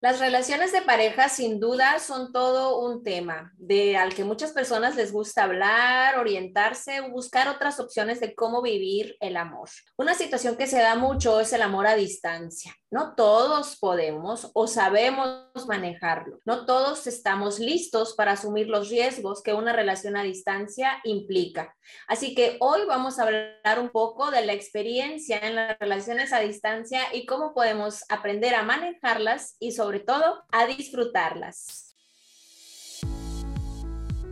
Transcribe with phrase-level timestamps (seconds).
[0.00, 4.94] Las relaciones de pareja sin duda son todo un tema de al que muchas personas
[4.94, 9.68] les gusta hablar, orientarse buscar otras opciones de cómo vivir el amor.
[9.96, 12.76] Una situación que se da mucho es el amor a distancia.
[12.90, 16.38] No todos podemos o sabemos manejarlo.
[16.46, 21.76] No todos estamos listos para asumir los riesgos que una relación a distancia implica.
[22.06, 26.40] Así que hoy vamos a hablar un poco de la experiencia en las relaciones a
[26.40, 31.87] distancia y cómo podemos aprender a manejarlas y sobre todo a disfrutarlas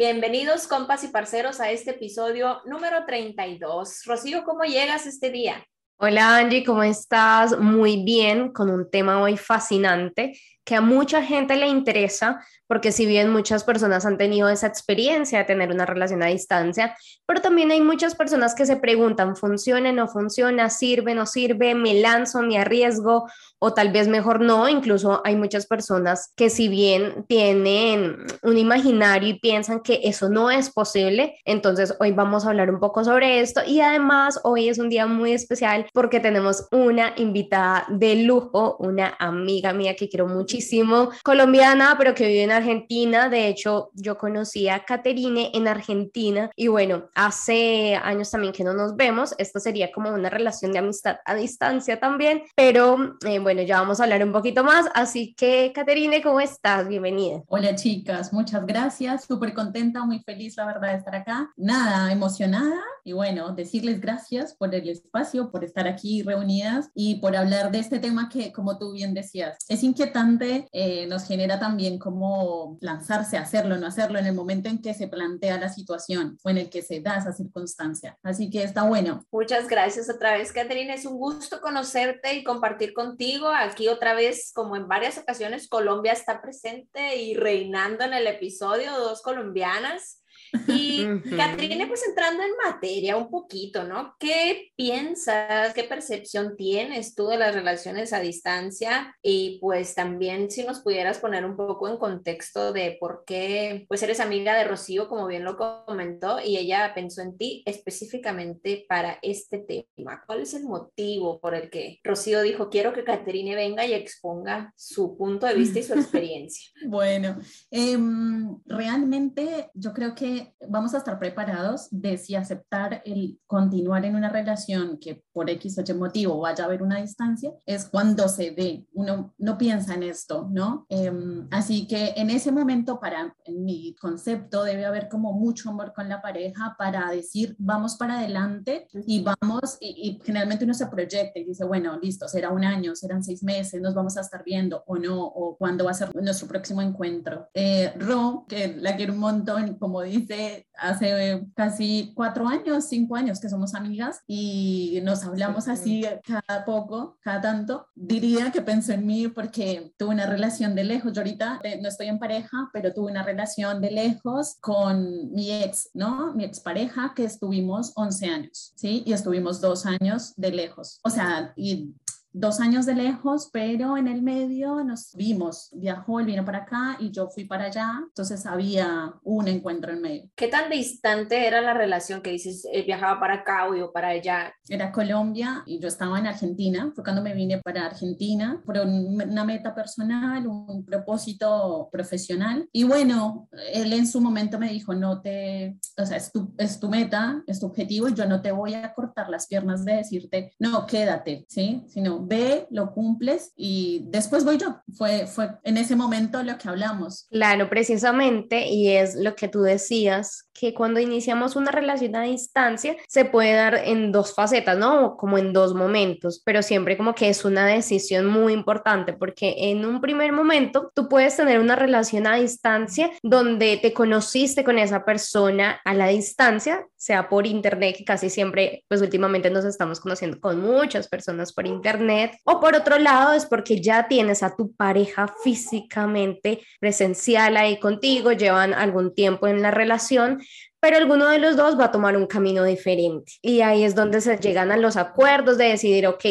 [0.00, 4.04] Bienvenidos, compas y parceros, a este episodio número 32.
[4.06, 5.62] Rocío, ¿cómo llegas este día?
[6.02, 7.58] Hola Angie, ¿cómo estás?
[7.58, 10.32] Muy bien, con un tema hoy fascinante
[10.70, 15.40] que a mucha gente le interesa, porque si bien muchas personas han tenido esa experiencia
[15.40, 19.90] de tener una relación a distancia, pero también hay muchas personas que se preguntan, ¿funciona,
[19.90, 23.26] no funciona, sirve, no sirve, me lanzo, me arriesgo
[23.58, 24.68] o tal vez mejor no?
[24.68, 30.52] Incluso hay muchas personas que si bien tienen un imaginario y piensan que eso no
[30.52, 34.78] es posible, entonces hoy vamos a hablar un poco sobre esto y además hoy es
[34.78, 40.26] un día muy especial porque tenemos una invitada de lujo, una amiga mía que quiero
[40.26, 43.28] muchísimo colombiana, pero que vive en Argentina.
[43.28, 48.74] De hecho, yo conocí a Caterine en Argentina y bueno, hace años también que no
[48.74, 49.34] nos vemos.
[49.38, 54.00] Esto sería como una relación de amistad a distancia también, pero eh, bueno, ya vamos
[54.00, 54.86] a hablar un poquito más.
[54.94, 56.88] Así que, Caterine, ¿cómo estás?
[56.88, 57.42] Bienvenida.
[57.48, 59.24] Hola, chicas, muchas gracias.
[59.24, 61.52] Súper contenta, muy feliz, la verdad, de estar acá.
[61.56, 67.36] Nada, emocionada y bueno, decirles gracias por el espacio, por estar aquí reunidas y por
[67.36, 71.98] hablar de este tema que, como tú bien decías, es inquietante eh, nos genera también
[71.98, 76.38] como lanzarse a hacerlo, no hacerlo en el momento en que se plantea la situación
[76.42, 78.18] o en el que se da esa circunstancia.
[78.22, 79.24] Así que está bueno.
[79.30, 80.92] Muchas gracias otra vez, Catherine.
[80.92, 83.48] Es un gusto conocerte y compartir contigo.
[83.48, 88.92] Aquí otra vez, como en varias ocasiones, Colombia está presente y reinando en el episodio,
[88.92, 90.22] dos colombianas.
[90.66, 91.06] Y
[91.36, 94.14] Catrine, pues entrando en materia un poquito, ¿no?
[94.18, 99.14] ¿Qué piensas, qué percepción tienes tú de las relaciones a distancia?
[99.22, 104.02] Y pues también si nos pudieras poner un poco en contexto de por qué, pues
[104.02, 109.18] eres amiga de Rocío, como bien lo comentó, y ella pensó en ti específicamente para
[109.22, 110.22] este tema.
[110.26, 114.72] ¿Cuál es el motivo por el que Rocío dijo, quiero que Catrine venga y exponga
[114.76, 116.70] su punto de vista y su experiencia?
[116.86, 117.38] bueno,
[117.70, 124.14] em, realmente yo creo que vamos a estar preparados de si aceptar el continuar en
[124.14, 128.28] una relación que por X o Y motivo vaya a haber una distancia, es cuando
[128.28, 128.86] se dé.
[128.92, 130.86] Uno no piensa en esto, ¿no?
[130.88, 135.92] Em, así que en ese momento, para en mi concepto, debe haber como mucho amor
[135.94, 141.38] con la pareja para decir, vamos para adelante y vamos, y, generalmente uno se proyecta
[141.38, 144.82] y dice, bueno, listo, será un año, serán seis meses, nos vamos a estar viendo
[144.86, 147.48] o no, o cuándo va a ser nuestro próximo encuentro.
[147.54, 150.29] Eh, Ro, que la quiero un montón, como dice,
[150.74, 157.18] hace casi cuatro años, cinco años que somos amigas y nos hablamos así cada poco,
[157.20, 157.86] cada tanto.
[157.94, 161.12] Diría que pensó en mí porque tuve una relación de lejos.
[161.12, 165.52] Yo ahorita eh, no estoy en pareja, pero tuve una relación de lejos con mi
[165.52, 166.34] ex, ¿no?
[166.34, 169.02] Mi ex pareja que estuvimos 11 años, ¿sí?
[169.06, 171.00] Y estuvimos dos años de lejos.
[171.04, 171.94] O sea, y
[172.32, 176.96] dos años de lejos, pero en el medio nos vimos, viajó, él vino para acá
[177.00, 180.30] y yo fui para allá, entonces había un encuentro en medio.
[180.36, 184.08] ¿Qué tan distante era la relación que dices, él viajaba para acá o yo para
[184.08, 184.52] allá?
[184.68, 189.44] Era Colombia y yo estaba en Argentina, fue cuando me vine para Argentina por una
[189.44, 195.78] meta personal, un propósito profesional y bueno, él en su momento me dijo, no te,
[195.98, 198.74] o sea, es tu, es tu meta, es tu objetivo y yo no te voy
[198.74, 201.82] a cortar las piernas de decirte, no, quédate, ¿sí?
[201.88, 204.80] Sino ve, lo cumples y después voy yo.
[204.96, 207.26] Fue, fue en ese momento lo que hablamos.
[207.30, 212.96] Claro, precisamente, y es lo que tú decías, que cuando iniciamos una relación a distancia
[213.08, 215.16] se puede dar en dos facetas, ¿no?
[215.16, 219.84] Como en dos momentos, pero siempre como que es una decisión muy importante porque en
[219.84, 225.04] un primer momento tú puedes tener una relación a distancia donde te conociste con esa
[225.04, 230.40] persona a la distancia, sea por internet, que casi siempre, pues últimamente nos estamos conociendo
[230.40, 232.09] con muchas personas por internet
[232.44, 238.32] o por otro lado es porque ya tienes a tu pareja físicamente presencial ahí contigo,
[238.32, 240.40] llevan algún tiempo en la relación,
[240.80, 243.32] pero alguno de los dos va a tomar un camino diferente.
[243.42, 246.24] Y ahí es donde se llegan a los acuerdos de decidir, ok,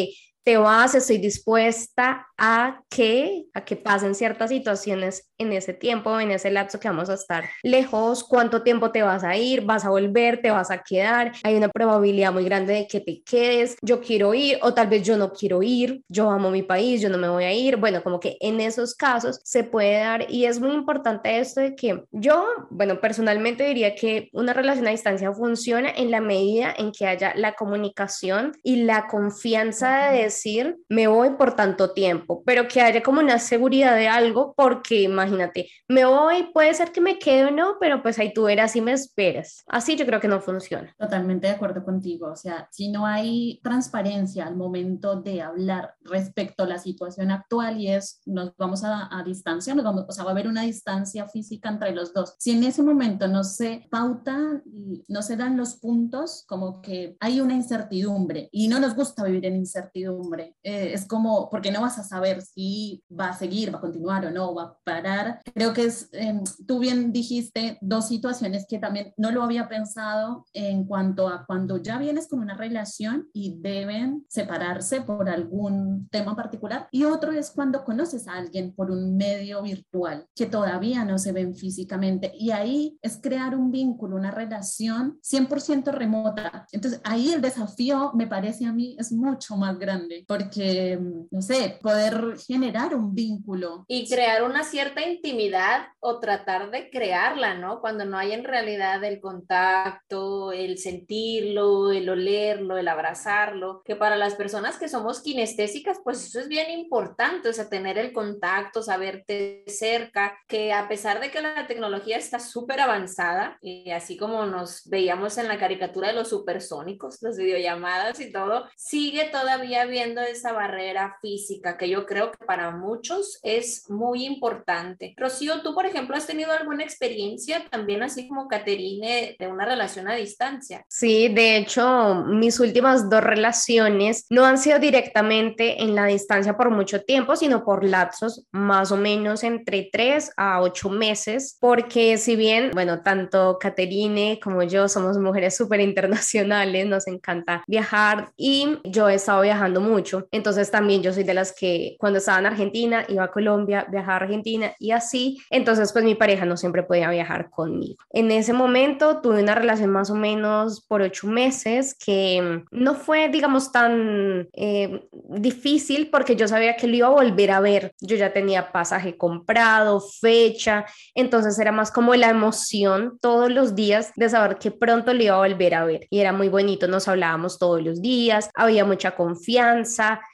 [0.43, 6.31] te vas, estoy dispuesta a que, a que pasen ciertas situaciones en ese tiempo, en
[6.31, 9.89] ese lapso que vamos a estar lejos, cuánto tiempo te vas a ir, vas a
[9.89, 14.01] volver, te vas a quedar, hay una probabilidad muy grande de que te quedes, yo
[14.01, 17.17] quiero ir o tal vez yo no quiero ir, yo amo mi país, yo no
[17.17, 20.59] me voy a ir, bueno, como que en esos casos se puede dar y es
[20.59, 25.89] muy importante esto de que yo, bueno, personalmente diría que una relación a distancia funciona
[25.89, 31.31] en la medida en que haya la comunicación y la confianza de decir, me voy
[31.31, 36.49] por tanto tiempo, pero que haya como una seguridad de algo, porque imagínate, me voy,
[36.53, 39.63] puede ser que me quede o no, pero pues ahí tú verás y me esperas.
[39.67, 40.93] Así yo creo que no funciona.
[40.97, 46.63] Totalmente de acuerdo contigo, o sea, si no hay transparencia al momento de hablar respecto
[46.63, 50.23] a la situación actual y es, nos vamos a, a distancia, nos vamos, o sea,
[50.23, 52.35] va a haber una distancia física entre los dos.
[52.39, 54.61] Si en ese momento no se pauta
[55.07, 59.45] no se dan los puntos, como que hay una incertidumbre y no nos gusta vivir
[59.45, 63.77] en incertidumbre eh, es como, porque no vas a saber si va a seguir, va
[63.77, 65.41] a continuar o no, va a parar.
[65.53, 70.45] Creo que es, em, tú bien dijiste dos situaciones que también no lo había pensado
[70.53, 76.35] en cuanto a cuando ya vienes con una relación y deben separarse por algún tema
[76.35, 76.87] particular.
[76.91, 81.31] Y otro es cuando conoces a alguien por un medio virtual que todavía no se
[81.31, 82.31] ven físicamente.
[82.37, 86.65] Y ahí es crear un vínculo, una relación 100% remota.
[86.71, 91.41] Entonces ahí el desafío me parece a mí es mucho más grande porque, mm, no
[91.41, 92.08] sé, poder
[92.47, 93.85] generar un vínculo.
[93.87, 97.81] Y crear una cierta intimidad o tratar de crearla, ¿no?
[97.81, 104.15] Cuando no hay en realidad el contacto, el sentirlo, el olerlo, el abrazarlo, que para
[104.15, 108.81] las personas que somos kinestésicas, pues eso es bien importante, o sea, tener el contacto,
[108.81, 114.45] saberte cerca, que a pesar de que la tecnología está súper avanzada, y así como
[114.45, 120.15] nos veíamos en la caricatura de los supersónicos, las videollamadas y todo, sigue todavía bien
[120.17, 125.13] esa barrera física que yo creo que para muchos es muy importante.
[125.17, 130.07] Rocío, tú, por ejemplo, has tenido alguna experiencia también así como Caterine de una relación
[130.07, 130.85] a distancia.
[130.87, 136.69] Sí, de hecho, mis últimas dos relaciones no han sido directamente en la distancia por
[136.69, 142.35] mucho tiempo, sino por lapsos más o menos entre tres a ocho meses, porque si
[142.35, 149.09] bien, bueno, tanto Caterine como yo somos mujeres súper internacionales, nos encanta viajar y yo
[149.09, 153.05] he estado viajando mucho entonces también yo soy de las que cuando estaba en Argentina
[153.07, 155.39] iba a Colombia, viajaba a Argentina y así.
[155.49, 158.03] Entonces pues mi pareja no siempre podía viajar conmigo.
[158.11, 163.29] En ese momento tuve una relación más o menos por ocho meses que no fue
[163.29, 167.93] digamos tan eh, difícil porque yo sabía que lo iba a volver a ver.
[168.01, 170.85] Yo ya tenía pasaje comprado, fecha.
[171.15, 175.35] Entonces era más como la emoción todos los días de saber que pronto lo iba
[175.35, 176.07] a volver a ver.
[176.09, 179.69] Y era muy bonito, nos hablábamos todos los días, había mucha confianza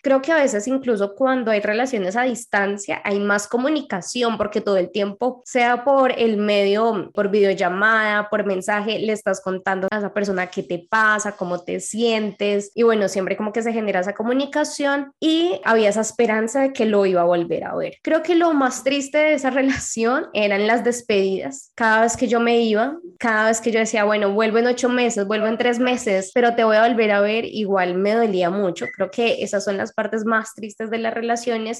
[0.03, 4.77] Creo que a veces incluso cuando hay relaciones a distancia hay más comunicación porque todo
[4.77, 10.13] el tiempo, sea por el medio, por videollamada, por mensaje, le estás contando a esa
[10.13, 14.13] persona qué te pasa, cómo te sientes y bueno, siempre como que se genera esa
[14.13, 17.95] comunicación y había esa esperanza de que lo iba a volver a ver.
[18.01, 21.71] Creo que lo más triste de esa relación eran las despedidas.
[21.75, 24.89] Cada vez que yo me iba, cada vez que yo decía, bueno, vuelvo en ocho
[24.89, 28.49] meses, vuelvo en tres meses, pero te voy a volver a ver, igual me dolía
[28.49, 28.85] mucho.
[28.95, 31.13] Creo que esas son las partes más tristes de las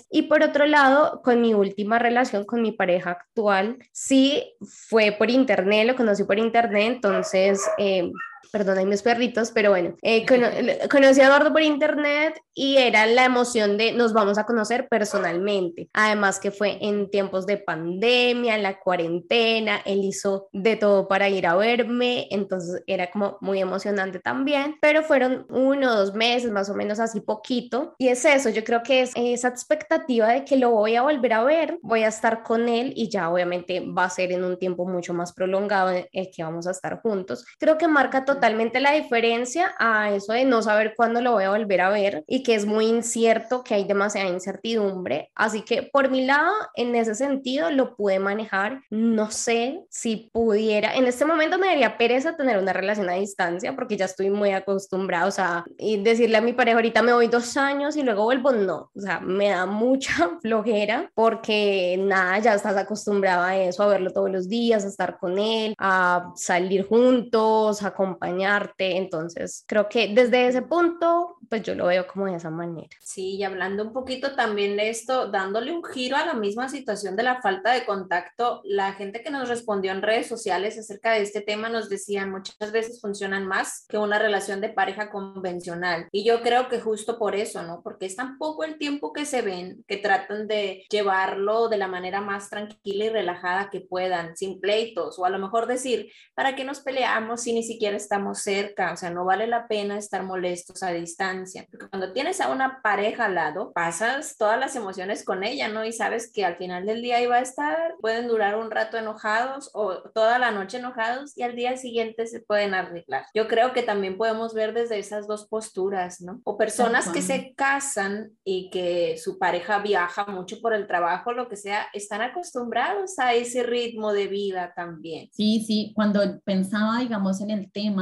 [0.09, 5.29] Y por otro llado, con mi última relación con mi pareja actual, sí fue por
[5.29, 7.61] internet, lo conocí por internet, entonces...
[7.77, 8.11] Eh,
[8.51, 13.77] perdón, mis perritos, pero bueno, eh, conocí a Eduardo por internet y era la emoción
[13.77, 15.89] de nos vamos a conocer personalmente.
[15.93, 21.47] Además que fue en tiempos de pandemia, la cuarentena, él hizo de todo para ir
[21.47, 26.69] a verme, entonces era como muy emocionante también, pero fueron uno o dos meses, más
[26.69, 27.95] o menos así poquito.
[27.97, 31.33] Y es eso, yo creo que es esa expectativa de que lo voy a volver
[31.33, 34.57] a ver, voy a estar con él y ya obviamente va a ser en un
[34.57, 37.45] tiempo mucho más prolongado el que vamos a estar juntos.
[37.59, 38.34] Creo que marca totalmente
[38.79, 42.43] la diferencia a eso de no saber cuándo lo voy a volver a ver y
[42.43, 45.31] que es muy incierto, que hay demasiada incertidumbre.
[45.35, 48.81] Así que por mi lado, en ese sentido, lo pude manejar.
[48.89, 53.75] No sé si pudiera, en este momento me daría pereza tener una relación a distancia
[53.75, 57.27] porque ya estoy muy acostumbrada, o sea, y decirle a mi pareja ahorita me voy
[57.27, 62.53] dos años y luego vuelvo, no, o sea, me da mucha flojera porque nada, ya
[62.55, 66.87] estás acostumbrada a eso, a verlo todos los días, a estar con él, a salir
[66.87, 68.97] juntos, a compartir acompañarte.
[68.97, 72.89] Entonces, creo que desde ese punto, pues yo lo veo como de esa manera.
[73.01, 77.15] Sí, y hablando un poquito también de esto, dándole un giro a la misma situación
[77.15, 81.21] de la falta de contacto, la gente que nos respondió en redes sociales acerca de
[81.21, 86.07] este tema nos decían muchas veces funcionan más que una relación de pareja convencional.
[86.11, 87.81] Y yo creo que justo por eso, ¿no?
[87.83, 91.87] Porque es tan poco el tiempo que se ven que tratan de llevarlo de la
[91.87, 96.55] manera más tranquila y relajada que puedan, sin pleitos, o a lo mejor decir, ¿para
[96.55, 98.93] qué nos peleamos si ni siquiera estamos cerca?
[98.93, 101.67] O sea, no vale la pena estar molestos a distancia.
[101.69, 105.83] Porque cuando tienes a una pareja al lado, pasas todas las emociones con ella, ¿no?
[105.83, 109.71] Y sabes que al final del día iba a estar, pueden durar un rato enojados
[109.73, 113.25] o toda la noche enojados y al día siguiente se pueden arreglar.
[113.33, 116.41] Yo creo que también podemos ver desde esas dos posturas, ¿no?
[116.43, 121.49] O personas que se casan y que su pareja viaja mucho por el trabajo, lo
[121.49, 125.29] que sea, están acostumbrados a ese ritmo de vida también.
[125.31, 127.94] Sí, sí, cuando pensaba, digamos, en el tema,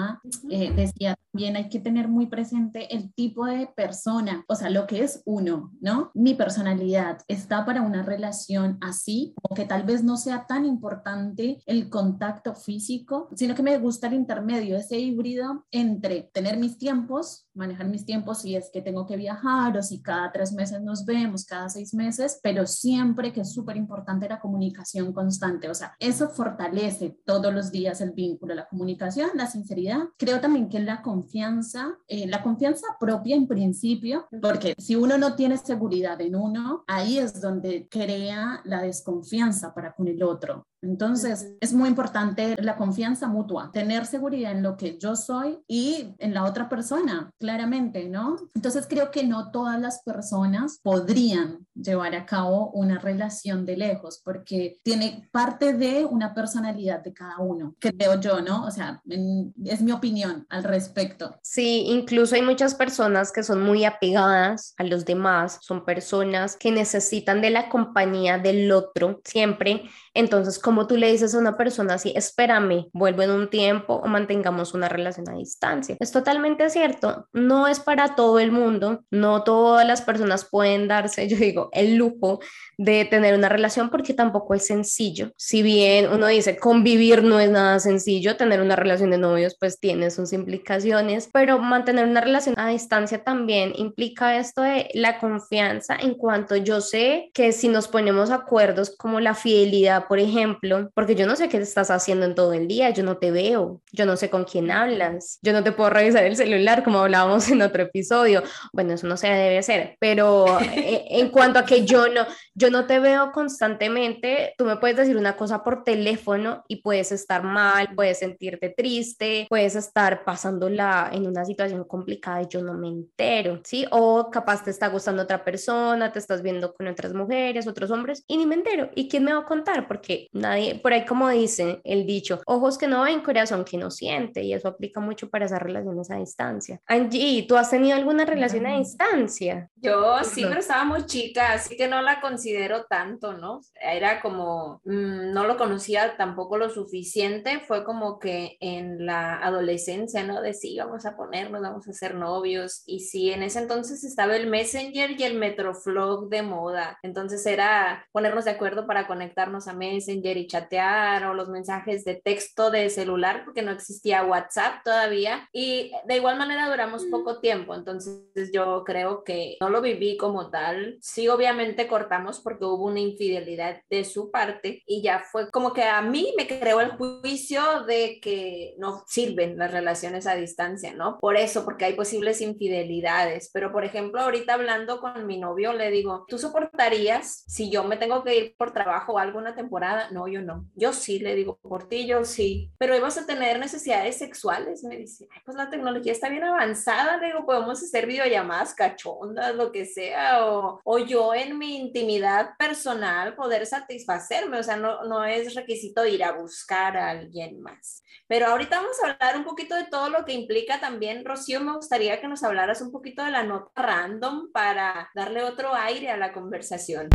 [0.49, 4.85] eh, decía también hay que tener muy presente el tipo de persona, o sea, lo
[4.85, 6.11] que es uno, ¿no?
[6.13, 11.63] Mi personalidad está para una relación así, o que tal vez no sea tan importante
[11.65, 17.47] el contacto físico, sino que me gusta el intermedio, ese híbrido entre tener mis tiempos,
[17.55, 21.03] manejar mis tiempos si es que tengo que viajar o si cada tres meses nos
[21.03, 25.95] vemos, cada seis meses, pero siempre que es súper importante la comunicación constante, o sea,
[25.97, 29.82] eso fortalece todos los días el vínculo, la comunicación, la sinceridad.
[30.17, 35.35] Creo también que la confianza, eh, la confianza propia en principio, porque si uno no
[35.35, 40.65] tiene seguridad en uno, ahí es donde crea la desconfianza para con el otro.
[40.83, 46.13] Entonces, es muy importante la confianza mutua, tener seguridad en lo que yo soy y
[46.19, 48.35] en la otra persona, claramente, ¿no?
[48.53, 54.21] Entonces, creo que no todas las personas podrían llevar a cabo una relación de lejos
[54.23, 58.65] porque tiene parte de una personalidad de cada uno, creo yo, ¿no?
[58.65, 61.35] O sea, es mi opinión al respecto.
[61.41, 66.71] Sí, incluso hay muchas personas que son muy apegadas a los demás, son personas que
[66.71, 69.83] necesitan de la compañía del otro siempre.
[70.13, 74.07] Entonces, como tú le dices a una persona así, espérame, vuelvo en un tiempo o
[74.07, 75.95] mantengamos una relación a distancia.
[75.99, 81.27] Es totalmente cierto, no es para todo el mundo, no todas las personas pueden darse,
[81.29, 82.39] yo digo, el lujo
[82.77, 85.31] de tener una relación porque tampoco es sencillo.
[85.37, 89.79] Si bien uno dice convivir no es nada sencillo, tener una relación de novios pues
[89.79, 95.95] tiene sus implicaciones, pero mantener una relación a distancia también implica esto de la confianza
[95.95, 100.53] en cuanto yo sé que si nos ponemos acuerdos como la fidelidad, por ejemplo,
[100.93, 103.81] porque yo no sé qué estás haciendo en todo el día, yo no te veo,
[103.91, 107.49] yo no sé con quién hablas, yo no te puedo revisar el celular como hablábamos
[107.49, 108.43] en otro episodio.
[108.71, 112.69] Bueno, eso no se debe hacer, pero eh, en cuanto a que yo no, yo
[112.69, 117.43] no te veo constantemente, tú me puedes decir una cosa por teléfono y puedes estar
[117.43, 122.87] mal, puedes sentirte triste, puedes estar pasándola en una situación complicada y yo no me
[122.87, 123.85] entero, ¿sí?
[123.91, 128.23] O capaz te está gustando otra persona, te estás viendo con otras mujeres, otros hombres
[128.27, 128.89] y ni me entero.
[128.95, 129.87] ¿Y quién me va a contar?
[129.87, 133.91] Porque nadie, por ahí como dice el dicho, ojos que no ven, corazón que no
[133.91, 136.81] siente y eso aplica mucho para esas relaciones a distancia.
[136.87, 139.69] Angie, ¿tú has tenido alguna relación a distancia?
[139.75, 143.61] Yo sí, pero estaba muy chica, así que no la considero tanto, ¿no?
[143.81, 150.23] Era como, mmm, no lo conocía tampoco lo suficiente, fue como que en la adolescencia,
[150.23, 150.41] ¿no?
[150.41, 152.83] De sí, vamos a ponernos, vamos a ser novios.
[152.85, 156.97] Y sí, en ese entonces estaba el Messenger y el Metroflog de moda.
[157.03, 162.15] Entonces era ponernos de acuerdo para conectarnos a Messenger y chatear o los mensajes de
[162.15, 165.47] texto de celular, porque no existía WhatsApp todavía.
[165.51, 167.75] Y de igual manera duramos poco tiempo.
[167.75, 170.97] Entonces yo creo que no lo viví como tal.
[171.01, 175.83] Sí, obviamente cortamos porque hubo una infidelidad de su parte y ya fue como que
[175.83, 181.19] a mí me creó el juicio de que no sirven las relaciones a distancia, ¿no?
[181.19, 183.49] Por eso, porque hay posibles infidelidades.
[183.53, 187.97] Pero, por ejemplo, ahorita hablando con mi novio, le digo, ¿tú soportarías si yo me
[187.97, 190.09] tengo que ir por trabajo alguna temporada?
[190.11, 190.69] No, yo no.
[190.75, 192.71] Yo sí, le digo, por ti yo sí.
[192.77, 195.27] Pero ibas a tener necesidades sexuales, me dice.
[195.45, 200.45] Pues la tecnología está bien avanzada, le digo, podemos hacer videollamadas cachondas, lo que sea,
[200.45, 206.05] o, o yo en mi intimidad personal poder satisfacerme, o sea, no, no es requisito
[206.05, 208.03] ir a buscar a alguien más.
[208.27, 211.75] Pero ahorita vamos a hablar un poquito de todo lo que implica también, Rocío, me
[211.75, 216.17] gustaría que nos hablaras un poquito de la nota random para darle otro aire a
[216.17, 217.09] la conversación.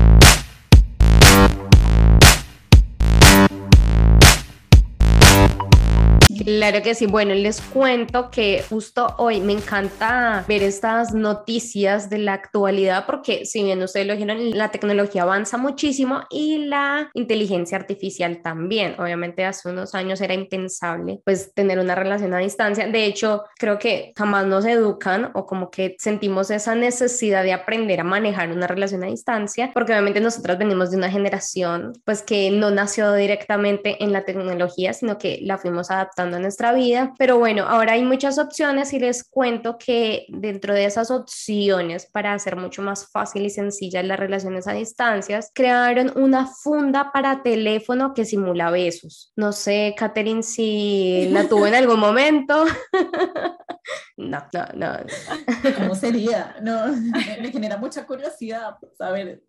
[3.48, 3.87] Thank you.
[6.48, 7.04] Claro que sí.
[7.04, 13.44] Bueno, les cuento que justo hoy me encanta ver estas noticias de la actualidad porque
[13.44, 18.98] si bien ustedes lo dijeron, la tecnología avanza muchísimo y la inteligencia artificial también.
[18.98, 22.86] Obviamente hace unos años era impensable pues tener una relación a distancia.
[22.86, 28.00] De hecho, creo que jamás nos educan o como que sentimos esa necesidad de aprender
[28.00, 32.50] a manejar una relación a distancia porque obviamente nosotros venimos de una generación pues que
[32.50, 37.12] no nació directamente en la tecnología, sino que la fuimos adaptando a nuestra vida.
[37.18, 42.32] Pero bueno, ahora hay muchas opciones y les cuento que dentro de esas opciones para
[42.32, 48.14] hacer mucho más fácil y sencilla las relaciones a distancias, crearon una funda para teléfono
[48.14, 49.32] que simula besos.
[49.36, 52.64] No sé, Katherine, si la tuvo en algún momento.
[54.16, 54.96] no, no, no.
[55.78, 56.56] ¿Cómo sería?
[56.62, 59.42] No, me, genera mucha curiosidad saber.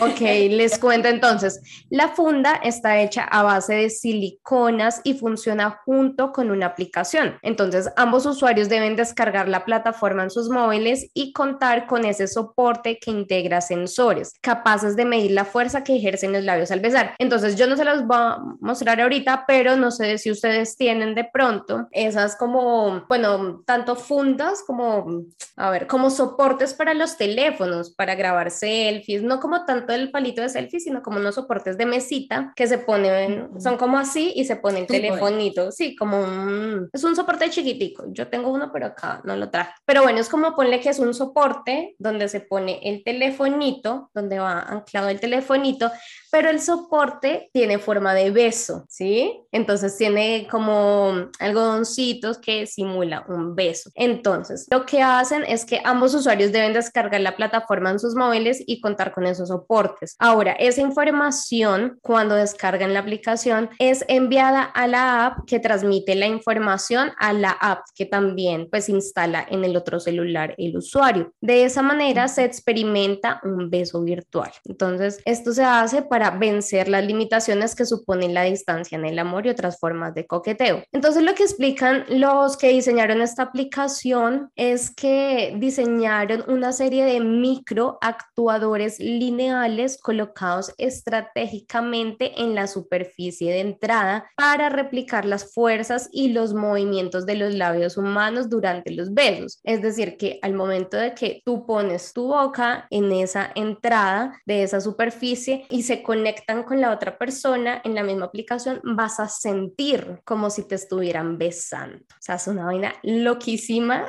[0.00, 1.60] Ok, les cuento entonces.
[1.90, 7.38] La funda está hecha a base de siliconas y funciona junto con una aplicación.
[7.42, 12.98] Entonces, ambos usuarios deben descargar la plataforma en sus móviles y contar con ese soporte
[12.98, 17.14] que integra sensores capaces de medir la fuerza que ejercen los labios al besar.
[17.18, 21.14] Entonces, yo no se los voy a mostrar ahorita, pero no sé si ustedes tienen
[21.14, 25.24] de pronto esas como, bueno, tanto fundas como,
[25.56, 30.42] a ver, como soportes para los teléfonos, para grabar selfies, no como tanto el palito
[30.42, 34.44] de selfie, sino como unos soportes de mesita que se ponen, son como así y
[34.44, 38.88] se pone el telefonito, sí, como un, es un soporte chiquitico, yo tengo uno, pero
[38.88, 42.40] acá no lo traje, pero bueno, es como ponle que es un soporte donde se
[42.40, 45.90] pone el telefonito, donde va anclado el telefonito,
[46.32, 49.44] pero el soporte tiene forma de beso, ¿sí?
[49.52, 53.90] Entonces tiene como algodoncitos que simula un beso.
[53.94, 58.64] Entonces, lo que hacen es que ambos usuarios deben descargar la plataforma en sus móviles
[58.66, 60.16] y contar con esos soportes.
[60.18, 66.28] Ahora, esa información, cuando descargan la aplicación, es enviada a la app que transmite la
[66.28, 71.34] información a la app que también pues instala en el otro celular el usuario.
[71.42, 74.50] De esa manera se experimenta un beso virtual.
[74.64, 79.46] Entonces, esto se hace para vencer las limitaciones que suponen la distancia en el amor
[79.46, 80.82] y otras formas de coqueteo.
[80.92, 87.20] Entonces lo que explican los que diseñaron esta aplicación es que diseñaron una serie de
[87.20, 96.28] micro actuadores lineales colocados estratégicamente en la superficie de entrada para replicar las fuerzas y
[96.28, 99.60] los movimientos de los labios humanos durante los besos.
[99.64, 104.62] Es decir, que al momento de que tú pones tu boca en esa entrada de
[104.62, 109.28] esa superficie y se conectan con la otra persona en la misma aplicación, vas a
[109.28, 112.00] sentir como si te estuvieran besando.
[112.00, 114.04] O sea, es una vaina loquísima.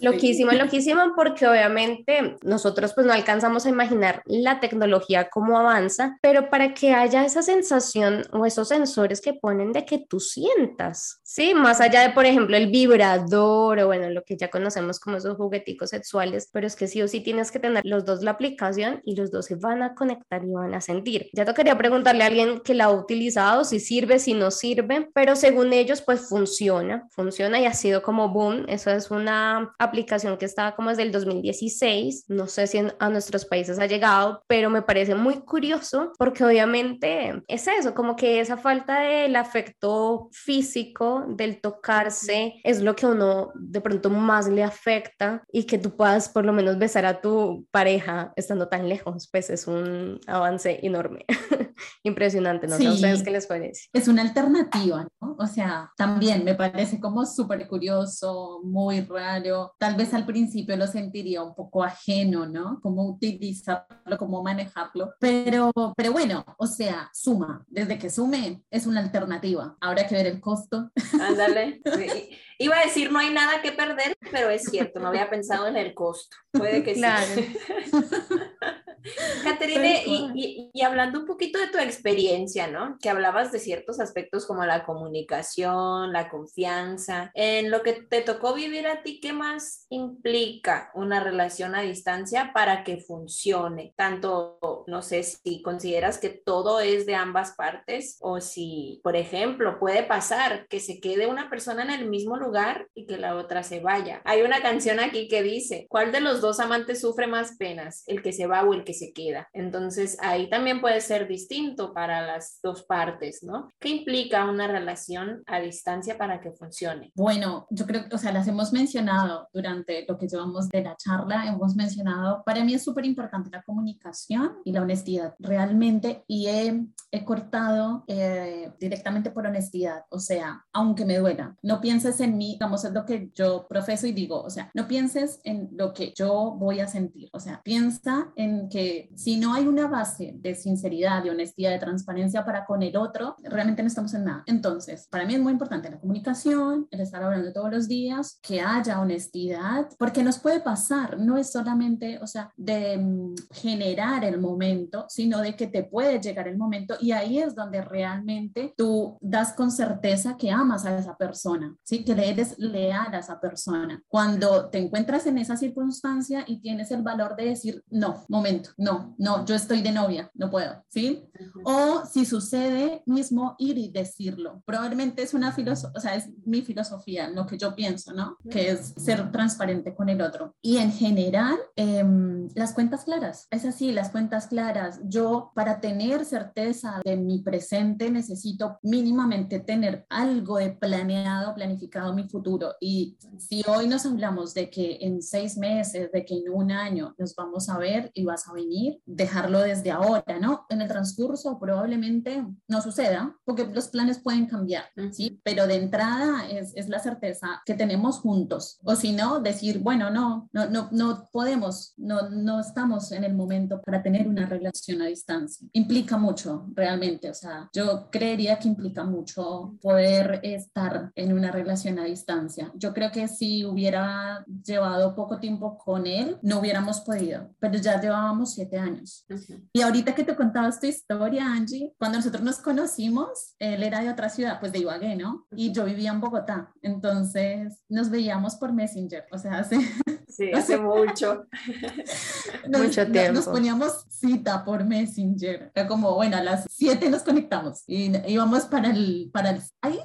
[0.00, 6.50] Loquísima, loquísima, porque obviamente nosotros pues no alcanzamos a imaginar la tecnología cómo avanza, pero
[6.50, 11.54] para que haya esa sensación o esos sensores que ponen de que tú sientas, ¿sí?
[11.54, 15.36] Más allá de, por ejemplo, el vibrador o bueno, lo que ya conocemos como esos
[15.36, 19.00] jugueticos sexuales, pero es que sí o sí tienes que tener los dos la aplicación
[19.04, 21.28] y los dos se van a conectar y van a sentir.
[21.32, 25.36] Ya tocaría preguntarle a alguien que la ha utilizado, si sirve, si no sirve, pero
[25.36, 30.44] según ellos pues funciona, funciona y ha sido como boom, eso es una aplicación que
[30.44, 34.82] estaba como desde el 2016, no sé si a nuestros países ha llegado, pero me
[34.82, 41.60] parece muy curioso porque obviamente es eso, como que esa falta del afecto físico, del
[41.60, 46.28] tocarse, es lo que a uno de pronto más le afecta y que tú puedas
[46.28, 51.24] por lo menos besar a tu pareja estando tan lejos, pues es un avance enorme,
[52.02, 53.88] impresionante, no a ustedes qué les parece.
[53.92, 55.36] Es una alternativa, ¿no?
[55.38, 60.86] O sea, también me parece como súper curioso, muy raro, tal vez al principio lo
[60.86, 62.80] sentiría un poco ajeno, ¿no?
[62.82, 69.00] Cómo utilizarlo, cómo manejarlo, pero, pero bueno, o sea, suma, desde que sume es una
[69.00, 69.76] alternativa.
[69.80, 70.90] Habrá que ver el costo.
[71.20, 71.80] Ándale.
[72.58, 75.76] Iba a decir no hay nada que perder, pero es cierto, no había pensado en
[75.76, 76.36] el costo.
[76.52, 77.26] Puede que claro.
[77.34, 77.56] sí.
[79.44, 82.98] Caterine, y, y, hablando un poquito de tu experiencia, ¿no?
[83.00, 87.30] Que hablabas de ciertos aspectos como la comunicación, la confianza.
[87.34, 92.52] En lo que te tocó vivir a ti, ¿qué más implica una relación a distancia
[92.54, 93.94] para que funcione?
[93.96, 99.78] Tanto, no sé si consideras que todo es de ambas partes o si, por ejemplo,
[99.78, 103.62] puede pasar que se quede una persona en el mismo lugar y que la otra
[103.62, 104.22] se vaya.
[104.24, 108.04] Hay una canción aquí que dice, ¿cuál de los dos amantes sufre más penas?
[108.06, 109.50] ¿El que se va o el que se queda.
[109.52, 113.68] Entonces ahí también puede ser distinto para las dos partes, ¿no?
[113.78, 117.12] ¿Qué implica una relación a distancia para que funcione?
[117.14, 121.46] Bueno, yo creo, o sea, las hemos mencionado durante lo que llevamos de la charla,
[121.46, 126.86] hemos mencionado, para mí es súper importante la comunicación y la honestidad, realmente, y he,
[127.10, 132.52] he cortado eh, directamente por honestidad, o sea, aunque me duela, no pienses en mí,
[132.52, 136.12] digamos, es lo que yo profeso y digo, o sea, no pienses en lo que
[136.16, 138.75] yo voy a sentir, o sea, piensa en que
[139.14, 143.36] si no hay una base de sinceridad, de honestidad, de transparencia para con el otro,
[143.42, 144.42] realmente no estamos en nada.
[144.46, 148.60] Entonces, para mí es muy importante la comunicación, el estar hablando todos los días, que
[148.60, 154.40] haya honestidad, porque nos puede pasar, no es solamente, o sea, de mm, generar el
[154.40, 159.16] momento, sino de que te puede llegar el momento y ahí es donde realmente tú
[159.20, 162.04] das con certeza que amas a esa persona, ¿sí?
[162.04, 164.02] Que le eres leal a esa persona.
[164.08, 169.14] Cuando te encuentras en esa circunstancia y tienes el valor de decir, no, momento, no,
[169.18, 171.28] no, yo estoy de novia, no puedo, ¿sí?
[171.64, 174.62] O si sucede mismo ir y decirlo.
[174.64, 178.36] Probablemente es una filosofía, o sea, es mi filosofía, lo que yo pienso, ¿no?
[178.50, 180.54] Que es ser transparente con el otro.
[180.62, 185.00] Y en general, em, las cuentas claras, es así, las cuentas claras.
[185.04, 192.28] Yo para tener certeza de mi presente necesito mínimamente tener algo de planeado, planificado mi
[192.28, 192.74] futuro.
[192.80, 197.14] Y si hoy nos hablamos de que en seis meses, de que en un año
[197.18, 200.66] nos vamos a ver y vas a venir, dejarlo desde ahora, ¿no?
[200.68, 205.40] En el transcurso probablemente no suceda porque los planes pueden cambiar, ¿sí?
[205.44, 208.78] Pero de entrada es, es la certeza que tenemos juntos.
[208.82, 213.34] O si no, decir, bueno, no, no, no, no podemos, no, no estamos en el
[213.34, 215.68] momento para tener una relación a distancia.
[215.72, 217.30] Implica mucho, realmente.
[217.30, 222.72] O sea, yo creería que implica mucho poder estar en una relación a distancia.
[222.74, 228.00] Yo creo que si hubiera llevado poco tiempo con él, no hubiéramos podido, pero ya
[228.00, 229.26] llevábamos siete años.
[229.72, 234.10] Y ahorita que te contaba esta historia, Angie, cuando nosotros nos conocimos, él era de
[234.10, 235.46] otra ciudad, pues de Ibagué, ¿no?
[235.52, 239.78] Y yo vivía en Bogotá, entonces nos veíamos por Messenger, o sea, hace...
[240.28, 241.46] Sí, hace mucho.
[242.68, 243.32] mucho tiempo.
[243.32, 248.64] Nos poníamos cita por Messenger, era como, bueno, a las siete nos conectamos y íbamos
[248.64, 249.98] para el, para el, ahí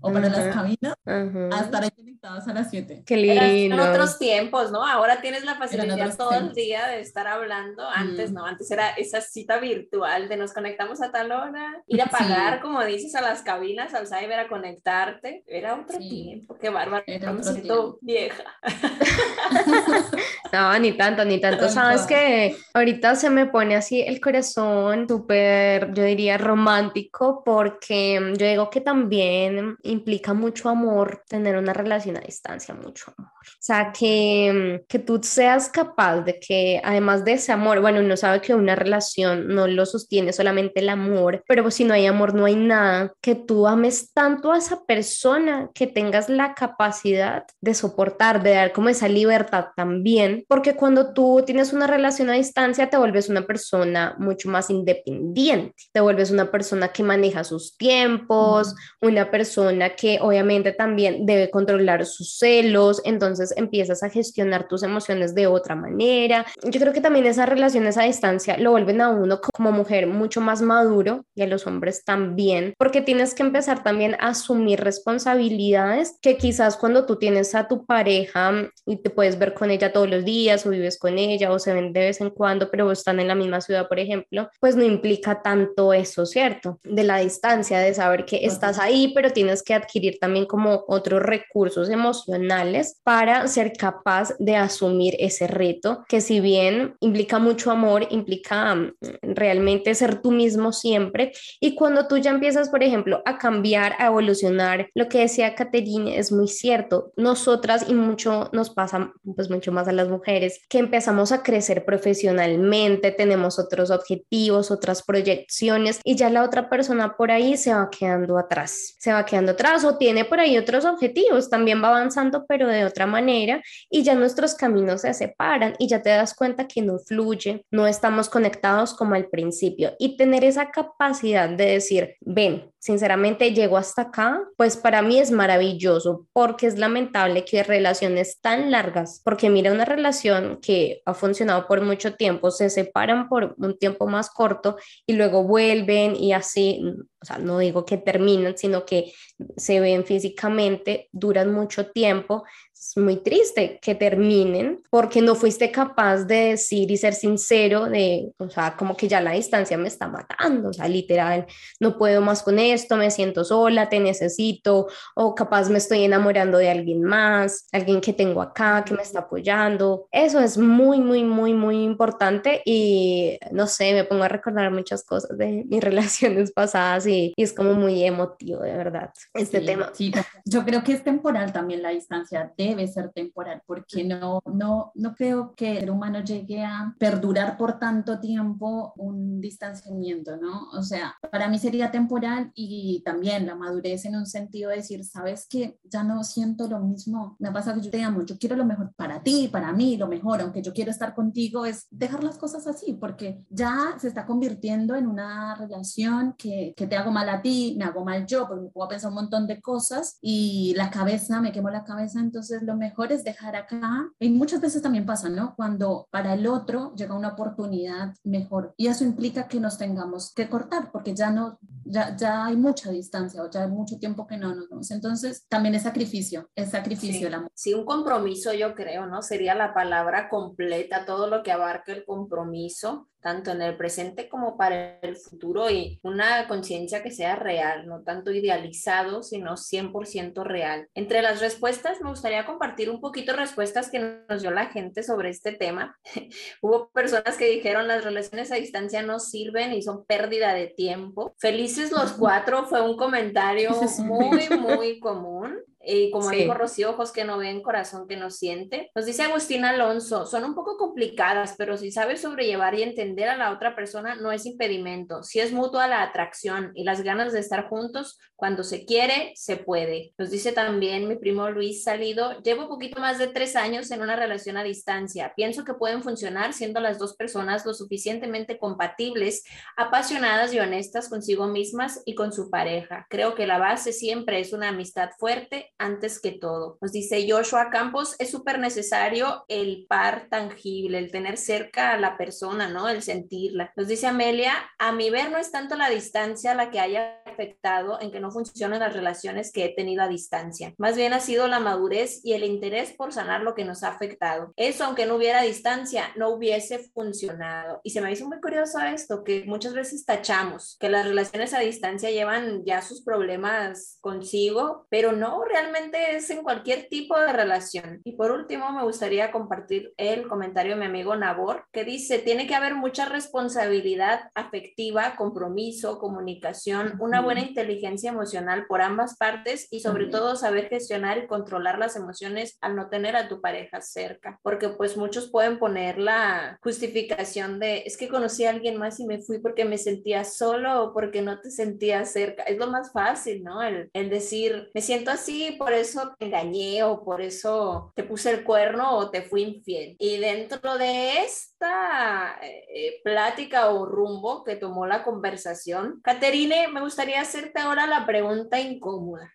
[0.00, 3.02] o para las cabinas a estar ahí conectados a las 7.
[3.06, 3.74] Qué lindo.
[3.74, 4.86] En otros tiempos, ¿no?
[4.86, 7.88] Ahora tienes la facilidad todo el día de estar hablando.
[7.88, 8.44] Antes, ¿no?
[8.44, 12.84] Antes era esa cita virtual de nos conectamos a tal hora, ir a pagar, como
[12.84, 15.42] dices, a las cabinas, al cyber a conectarte.
[15.46, 16.56] Era otro tiempo.
[16.60, 17.04] Qué bárbaro.
[17.06, 18.44] Me siento vieja.
[20.52, 21.68] no, ni tanto, ni tanto.
[21.68, 28.46] Sabes que ahorita se me pone así el corazón súper, yo diría, romántico, porque yo
[28.46, 33.37] digo que también implica mucho amor tener una relación a distancia, mucho amor.
[33.54, 38.16] O sea, que, que tú seas capaz de que además de ese amor, bueno, uno
[38.16, 42.34] sabe que una relación no lo sostiene solamente el amor, pero si no hay amor
[42.34, 47.74] no hay nada, que tú ames tanto a esa persona, que tengas la capacidad de
[47.74, 52.90] soportar, de dar como esa libertad también, porque cuando tú tienes una relación a distancia
[52.90, 58.74] te vuelves una persona mucho más independiente, te vuelves una persona que maneja sus tiempos,
[59.00, 65.34] una persona que obviamente también debe controlar sus celos, entonces empiezas a gestionar tus emociones
[65.34, 66.44] de otra manera.
[66.64, 70.40] Yo creo que también esas relaciones a distancia lo vuelven a uno como mujer mucho
[70.40, 76.18] más maduro y a los hombres también, porque tienes que empezar también a asumir responsabilidades
[76.20, 80.10] que quizás cuando tú tienes a tu pareja y te puedes ver con ella todos
[80.10, 83.20] los días o vives con ella o se ven de vez en cuando, pero están
[83.20, 86.80] en la misma ciudad, por ejemplo, pues no implica tanto eso, ¿cierto?
[86.82, 90.84] De la distancia, de saber que estás ahí, pero tienes que que adquirir también como
[90.88, 97.70] otros recursos emocionales para ser capaz de asumir ese reto, que si bien implica mucho
[97.70, 101.32] amor, implica mm, realmente ser tú mismo siempre.
[101.60, 106.18] Y cuando tú ya empiezas, por ejemplo, a cambiar, a evolucionar, lo que decía Caterine
[106.18, 107.12] es muy cierto.
[107.16, 111.84] Nosotras y mucho nos pasa, pues mucho más a las mujeres, que empezamos a crecer
[111.84, 117.90] profesionalmente, tenemos otros objetivos, otras proyecciones y ya la otra persona por ahí se va
[117.90, 122.68] quedando atrás, se va quedando o tiene por ahí otros objetivos, también va avanzando, pero
[122.68, 126.82] de otra manera, y ya nuestros caminos se separan y ya te das cuenta que
[126.82, 129.94] no fluye, no estamos conectados como al principio.
[129.98, 135.30] Y tener esa capacidad de decir, ven, sinceramente llego hasta acá, pues para mí es
[135.30, 141.66] maravilloso porque es lamentable que relaciones tan largas, porque mira una relación que ha funcionado
[141.66, 146.82] por mucho tiempo, se separan por un tiempo más corto y luego vuelven y así,
[147.20, 149.12] o sea, no digo que terminan, sino que
[149.56, 152.44] se ven físicamente, duran mucho tiempo,
[152.78, 158.32] es muy triste que terminen porque no fuiste capaz de decir y ser sincero de,
[158.38, 161.46] o sea, como que ya la distancia me está matando, o sea, literal,
[161.80, 166.58] no puedo más con esto, me siento sola, te necesito, o capaz me estoy enamorando
[166.58, 170.08] de alguien más, alguien que tengo acá, que me está apoyando.
[170.12, 175.04] Eso es muy, muy, muy, muy importante y no sé, me pongo a recordar muchas
[175.04, 179.90] cosas de mis relaciones pasadas y, es como muy emotivo, de verdad, este tema.
[179.94, 180.12] Sí,
[180.44, 184.92] yo creo que es temporal también la distancia de debe ser temporal, porque no, no,
[184.94, 190.70] no creo que el humano llegue a perdurar por tanto tiempo un distanciamiento, ¿no?
[190.72, 195.04] O sea, para mí sería temporal y también la madurez en un sentido de decir,
[195.04, 198.38] sabes que ya no siento lo mismo, me ha pasado que yo te amo, yo
[198.38, 201.86] quiero lo mejor para ti, para mí, lo mejor, aunque yo quiero estar contigo, es
[201.90, 206.96] dejar las cosas así, porque ya se está convirtiendo en una relación que, que te
[206.96, 209.60] hago mal a ti, me hago mal yo, porque me puedo pensar un montón de
[209.60, 214.10] cosas y la cabeza, me quemo la cabeza, entonces lo mejor es dejar acá.
[214.18, 215.54] Y muchas veces también pasa, ¿no?
[215.56, 218.74] Cuando para el otro llega una oportunidad mejor.
[218.76, 222.90] Y eso implica que nos tengamos que cortar, porque ya no, ya, ya hay mucha
[222.90, 224.90] distancia o ya hay mucho tiempo que no nos vemos.
[224.90, 227.24] Entonces, también es sacrificio, es sacrificio sí.
[227.24, 227.50] el amor.
[227.54, 229.22] Sí, un compromiso, yo creo, ¿no?
[229.22, 234.56] Sería la palabra completa, todo lo que abarca el compromiso tanto en el presente como
[234.56, 240.88] para el futuro y una conciencia que sea real, no tanto idealizado, sino 100% real.
[240.94, 245.30] Entre las respuestas, me gustaría compartir un poquito respuestas que nos dio la gente sobre
[245.30, 245.98] este tema.
[246.62, 251.34] Hubo personas que dijeron las relaciones a distancia no sirven y son pérdida de tiempo.
[251.38, 255.58] Felices los cuatro fue un comentario muy, muy común.
[255.90, 256.36] Y como sí.
[256.36, 258.90] dijo Rocío, ojos que no ven, corazón que no siente.
[258.94, 263.38] Nos dice Agustín Alonso, son un poco complicadas, pero si sabes sobrellevar y entender a
[263.38, 265.22] la otra persona, no es impedimento.
[265.22, 269.56] Si es mutua la atracción y las ganas de estar juntos, cuando se quiere, se
[269.56, 270.12] puede.
[270.18, 274.14] Nos dice también mi primo Luis Salido, llevo poquito más de tres años en una
[274.14, 275.32] relación a distancia.
[275.34, 279.42] Pienso que pueden funcionar siendo las dos personas lo suficientemente compatibles,
[279.76, 283.06] apasionadas y honestas consigo mismas y con su pareja.
[283.08, 286.78] Creo que la base siempre es una amistad fuerte antes que todo.
[286.80, 292.16] Nos dice Joshua Campos, es súper necesario el par tangible, el tener cerca a la
[292.16, 292.88] persona, ¿no?
[292.88, 293.72] El sentirla.
[293.76, 298.00] Nos dice Amelia, a mi ver no es tanto la distancia la que haya afectado
[298.00, 300.74] en que no funcionen las relaciones que he tenido a distancia.
[300.76, 303.88] Más bien ha sido la madurez y el interés por sanar lo que nos ha
[303.88, 304.52] afectado.
[304.56, 307.80] Eso, aunque no hubiera distancia, no hubiese funcionado.
[307.84, 311.60] Y se me hizo muy curioso esto, que muchas veces tachamos que las relaciones a
[311.60, 318.00] distancia llevan ya sus problemas consigo, pero no, realmente es en cualquier tipo de relación.
[318.04, 322.46] Y por último, me gustaría compartir el comentario de mi amigo Nabor, que dice, tiene
[322.46, 329.80] que haber mucha responsabilidad afectiva, compromiso, comunicación, una buena inteligencia emocional por ambas partes y
[329.80, 334.40] sobre todo saber gestionar y controlar las emociones al no tener a tu pareja cerca.
[334.42, 339.04] Porque pues muchos pueden poner la justificación de, es que conocí a alguien más y
[339.04, 342.44] me fui porque me sentía solo o porque no te sentía cerca.
[342.44, 343.62] Es lo más fácil, ¿no?
[343.62, 348.30] El, el decir, me siento así, por eso te engañé o por eso te puse
[348.30, 349.96] el cuerno o te fui infiel.
[349.98, 357.17] Y dentro de esta eh, plática o rumbo que tomó la conversación, Caterine, me gustaría
[357.18, 359.30] hacerte ahora la pregunta incómoda.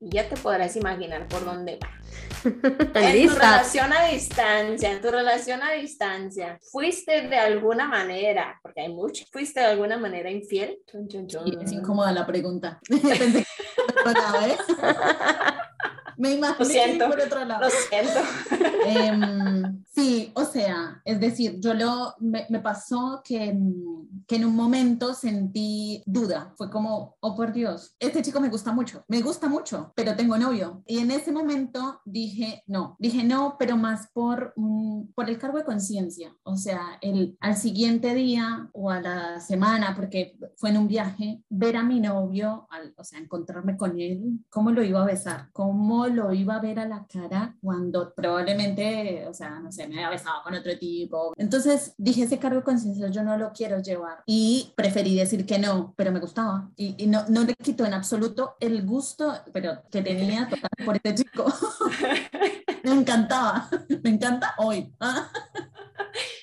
[0.00, 1.90] Y ya te podrás imaginar por dónde va.
[2.94, 8.82] en tu relación a distancia, en tu relación a distancia, ¿fuiste de alguna manera, porque
[8.82, 10.78] hay muchos, ¿fuiste de alguna manera infiel?
[10.86, 11.44] Chun, chun, chun.
[11.44, 12.80] Sí, es incómoda la pregunta.
[12.88, 13.44] Pensé
[14.04, 14.56] que lado, ¿eh?
[16.18, 17.60] Me imagino lo siento, por otro lado.
[17.60, 18.20] Lo siento.
[18.86, 19.12] Eh,
[19.96, 23.58] sí, o sea, es decir, yo lo, me, pasó que,
[24.26, 26.52] que, en un momento sentí duda.
[26.56, 30.36] Fue como, oh por Dios, este chico me gusta mucho, me gusta mucho, pero tengo
[30.36, 30.82] novio.
[30.86, 35.58] Y en ese momento dije no, dije no, pero más por, um, por el cargo
[35.58, 36.36] de conciencia.
[36.42, 41.42] O sea, el, al siguiente día o a la semana, porque fue en un viaje,
[41.48, 45.48] ver a mi novio, al, o sea, encontrarme con él, cómo lo iba a besar,
[45.52, 49.96] cómo lo iba a ver a la cara cuando probablemente, o sea, no sé, me
[49.96, 51.32] había besado con otro tipo.
[51.36, 55.58] Entonces dije, ese cargo de conciencia yo no lo quiero llevar y preferí decir que
[55.58, 59.82] no, pero me gustaba y, y no, no le quitó en absoluto el gusto, pero
[59.90, 61.46] que tenía total por este chico.
[62.84, 63.68] me encantaba,
[64.02, 64.92] me encanta hoy.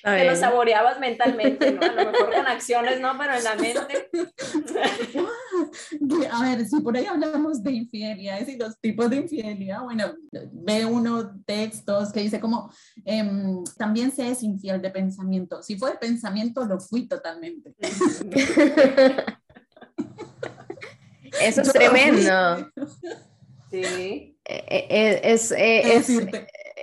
[0.02, 1.82] Te lo saboreabas mentalmente, ¿no?
[1.82, 4.10] A lo mejor con acciones, no, pero en la mente.
[6.30, 10.14] A ver, si por ahí hablamos de infidelidades y los tipos de infidelidad, bueno,
[10.52, 12.70] ve uno textos que dice como,
[13.04, 15.62] em, también se es infiel de pensamiento.
[15.62, 17.74] Si fue de pensamiento, lo fui totalmente.
[21.40, 22.70] Eso es tremendo.
[23.70, 24.34] Sí.
[24.46, 26.10] Eh, eh, es, es,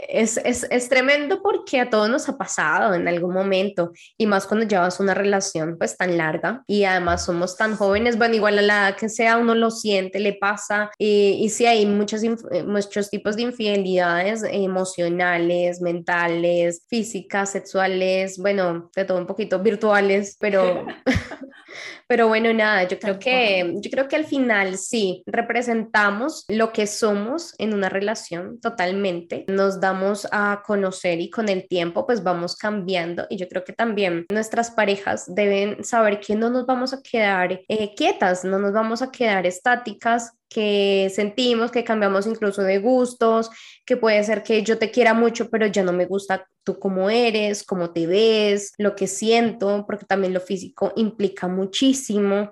[0.10, 4.48] es, es, es, tremendo porque a todos nos ha pasado en algún momento y más
[4.48, 8.62] cuando llevas una relación pues tan larga y además somos tan jóvenes, bueno, igual a
[8.62, 12.64] la edad que sea uno lo siente, le pasa y, y sí hay muchos, eh,
[12.66, 20.86] muchos tipos de infidelidades emocionales, mentales, físicas, sexuales, bueno, de todo un poquito virtuales, pero...
[22.12, 26.86] Pero bueno, nada, yo creo que yo creo que al final sí representamos lo que
[26.86, 29.46] somos en una relación totalmente.
[29.48, 33.28] Nos damos a conocer y con el tiempo pues vamos cambiando.
[33.30, 37.62] Y yo creo que también nuestras parejas deben saber que no nos vamos a quedar
[37.70, 43.50] eh, quietas, no nos vamos a quedar estáticas que sentimos, que cambiamos incluso de gustos,
[43.86, 47.10] que puede ser que yo te quiera mucho, pero ya no me gusta tú cómo
[47.10, 52.01] eres, cómo te ves, lo que siento, porque también lo físico implica muchísimo,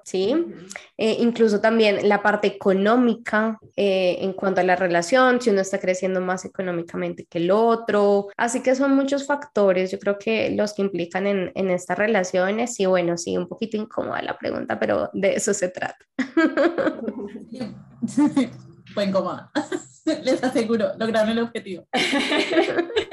[0.03, 0.35] ¿sí?
[0.97, 5.79] Eh, incluso también la parte económica eh, en cuanto a la relación, si uno está
[5.79, 10.73] creciendo más económicamente que el otro, así que son muchos factores, yo creo que los
[10.73, 15.09] que implican en, en estas relaciones, y bueno, sí, un poquito incómoda la pregunta, pero
[15.13, 16.05] de eso se trata.
[18.93, 19.51] Fue incómoda.
[20.23, 21.88] Les aseguro, lograron el objetivo.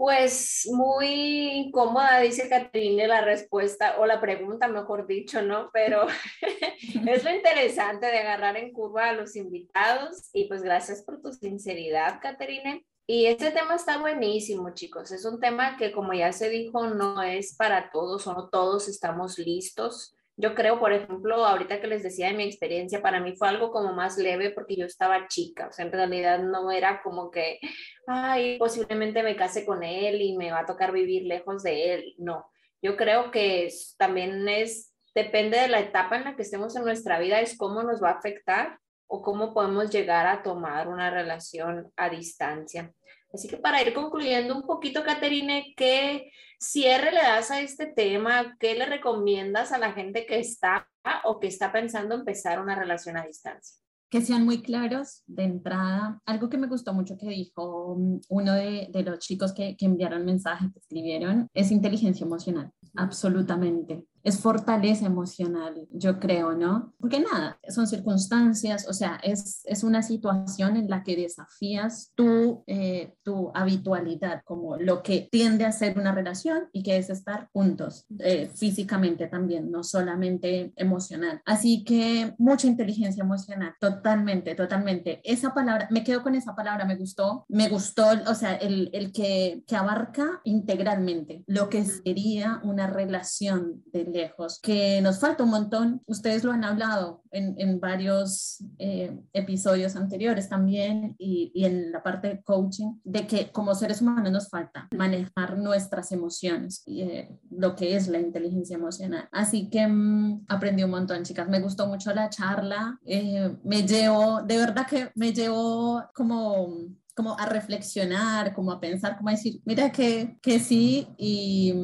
[0.00, 5.68] Pues muy incómoda, dice Catrine, la respuesta o la pregunta, mejor dicho, ¿no?
[5.74, 6.06] Pero
[7.06, 11.34] es lo interesante de agarrar en curva a los invitados y pues gracias por tu
[11.34, 12.82] sinceridad, Caterine.
[13.06, 15.12] Y este tema está buenísimo, chicos.
[15.12, 18.88] Es un tema que, como ya se dijo, no es para todos o no todos
[18.88, 23.36] estamos listos yo creo, por ejemplo, ahorita que les decía de mi experiencia, para mí
[23.36, 27.02] fue algo como más leve porque yo estaba chica, o sea, en realidad no era
[27.02, 27.60] como que,
[28.06, 32.14] ay, posiblemente me case con él y me va a tocar vivir lejos de él,
[32.18, 32.46] no.
[32.82, 37.18] Yo creo que también es, depende de la etapa en la que estemos en nuestra
[37.18, 41.92] vida, es cómo nos va a afectar o cómo podemos llegar a tomar una relación
[41.96, 42.94] a distancia.
[43.32, 48.56] Así que para ir concluyendo un poquito, Caterine, ¿qué cierre le das a este tema?
[48.58, 50.88] ¿Qué le recomiendas a la gente que está
[51.24, 53.76] o que está pensando empezar una relación a distancia?
[54.10, 56.20] que sean muy claros de entrada.
[56.26, 59.86] Algo que me gustó mucho que dijo mm, uno de, de los chicos que, que,
[59.86, 66.92] enviaron mensajes, que escribieron, es inteligencia emocional, absolutamente es fortaleza emocional, yo creo, ¿no?
[66.98, 72.62] Porque nada, son circunstancias, o sea, es, es una situación en la que desafías tu,
[72.66, 77.48] eh, tu habitualidad, como lo que tiende a ser una relación y que es estar
[77.52, 81.40] juntos, eh, físicamente también, no solamente emocional.
[81.44, 85.20] Así que mucha inteligencia emocional, totalmente, totalmente.
[85.24, 89.12] Esa palabra, me quedo con esa palabra, me gustó, me gustó, o sea, el, el
[89.12, 95.50] que, que abarca integralmente lo que sería una relación de lejos, que nos falta un
[95.50, 96.02] montón.
[96.06, 102.02] Ustedes lo han hablado en, en varios eh, episodios anteriores también y, y, en la
[102.02, 107.38] parte de coaching, de que como seres humanos nos falta manejar nuestras emociones, y, eh,
[107.50, 109.28] lo que es la inteligencia emocional.
[109.32, 111.48] Así que mmm, aprendí un montón, chicas.
[111.48, 112.98] Me gustó mucho la charla.
[113.04, 119.18] Eh, me llevó, de verdad que me llevó como como a reflexionar, como a pensar,
[119.18, 121.74] como a decir, mira que, que sí, y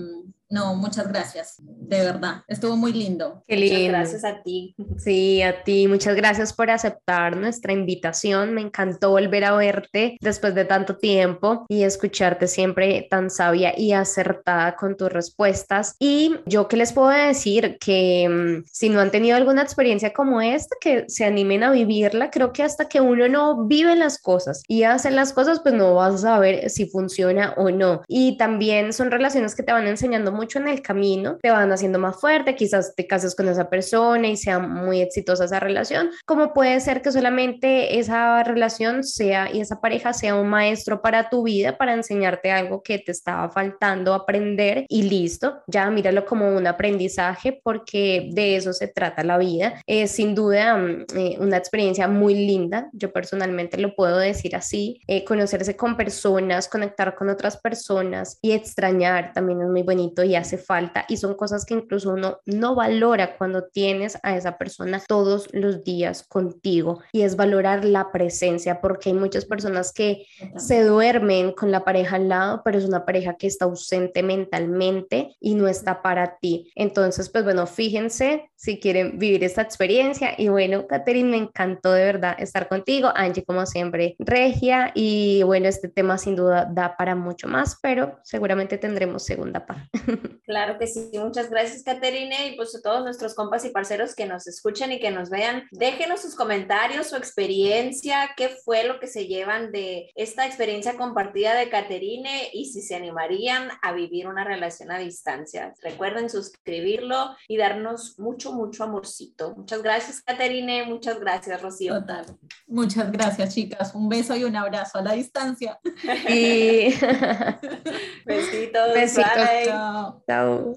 [0.48, 3.42] no, muchas gracias, de verdad, estuvo muy lindo.
[3.46, 3.74] Qué lindo.
[3.76, 4.74] Muchas gracias a ti.
[4.98, 8.54] Sí, a ti, muchas gracias por aceptar nuestra invitación.
[8.54, 13.92] Me encantó volver a verte después de tanto tiempo y escucharte siempre tan sabia y
[13.92, 15.96] acertada con tus respuestas.
[15.98, 20.40] Y yo qué les puedo decir que mm, si no han tenido alguna experiencia como
[20.40, 22.30] esta, que se animen a vivirla.
[22.30, 25.94] Creo que hasta que uno no vive las cosas y hace las cosas, pues no
[25.94, 28.02] vas a saber si funciona o no.
[28.08, 31.98] Y también son relaciones que te van enseñando mucho en el camino, te van haciendo
[31.98, 36.52] más fuerte, quizás te cases con esa persona y sea muy exitosa esa relación, como
[36.52, 41.42] puede ser que solamente esa relación sea y esa pareja sea un maestro para tu
[41.42, 46.66] vida, para enseñarte algo que te estaba faltando aprender y listo, ya míralo como un
[46.66, 49.80] aprendizaje porque de eso se trata la vida.
[49.86, 55.00] Es sin duda mm, eh, una experiencia muy linda, yo personalmente lo puedo decir así,
[55.06, 60.34] eh, conocerse con personas, conectar con otras personas y extrañar también es muy bonito y
[60.34, 65.02] hace falta y son cosas que incluso uno no valora cuando tienes a esa persona
[65.06, 70.82] todos los días contigo y es valorar la presencia porque hay muchas personas que se
[70.82, 75.54] duermen con la pareja al lado, pero es una pareja que está ausente mentalmente y
[75.54, 76.70] no está para ti.
[76.74, 82.04] Entonces, pues bueno, fíjense si quieren vivir esta experiencia y bueno, Catherine, me encantó de
[82.04, 87.14] verdad estar contigo, Angie como siempre, regia y bueno, este tema sin duda da para
[87.14, 89.88] mucho más, pero seguramente tendremos segunda parte.
[90.46, 94.26] Claro que sí, muchas gracias Caterine y pues a todos nuestros compas y parceros que
[94.26, 99.08] nos escuchen y que nos vean, déjenos sus comentarios, su experiencia, qué fue lo que
[99.08, 104.44] se llevan de esta experiencia compartida de Caterine y si se animarían a vivir una
[104.44, 105.74] relación a distancia.
[105.82, 109.52] Recuerden suscribirlo y darnos mucho, mucho amorcito.
[109.56, 111.94] Muchas gracias Caterine, muchas gracias Rocío.
[111.94, 112.24] Total.
[112.68, 115.80] Muchas gracias chicas, un beso y un abrazo a la distancia.
[116.28, 116.94] Y...
[118.24, 118.94] Besitos.
[118.94, 119.34] Besitos.
[119.34, 119.66] Bye.
[119.66, 120.05] Chao.
[120.28, 120.74] Chao.